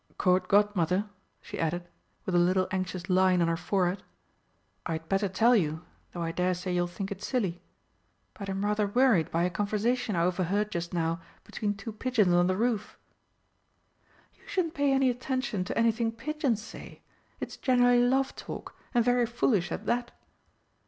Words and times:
Court 0.17 0.47
Godmother," 0.47 1.07
she 1.43 1.59
added, 1.59 1.87
with 2.25 2.33
a 2.33 2.39
little 2.39 2.67
anxious 2.71 3.07
line 3.07 3.39
on 3.39 3.47
her 3.47 3.55
forehead, 3.55 4.01
"I'd 4.83 5.07
better 5.07 5.29
tell 5.29 5.55
you, 5.55 5.85
though 6.11 6.23
I 6.23 6.31
dare 6.31 6.55
say 6.55 6.73
you'll 6.73 6.87
think 6.87 7.11
it 7.11 7.21
silly 7.21 7.61
but 8.33 8.49
I'm 8.49 8.65
rather 8.65 8.87
worried 8.87 9.29
by 9.29 9.43
a 9.43 9.51
conversation 9.51 10.15
I 10.15 10.23
overheard 10.23 10.71
just 10.71 10.91
now 10.91 11.21
between 11.43 11.75
two 11.75 11.93
pigeons 11.93 12.33
on 12.33 12.47
the 12.47 12.57
roof." 12.57 12.97
"You 14.33 14.47
shouldn't 14.47 14.73
pay 14.73 14.91
any 14.91 15.11
attention 15.11 15.63
to 15.65 15.77
anything 15.77 16.11
pigeons 16.11 16.63
say 16.63 17.01
it's 17.39 17.55
generally 17.55 18.01
love 18.03 18.35
talk; 18.35 18.75
and 18.95 19.05
very 19.05 19.27
foolish 19.27 19.71
at 19.71 19.85
that." 19.85 20.11